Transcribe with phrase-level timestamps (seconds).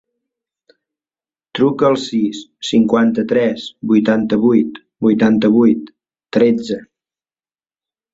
[1.57, 5.93] Truca al sis, cinquanta-tres, vuitanta-vuit, vuitanta-vuit,
[6.39, 6.79] tretze.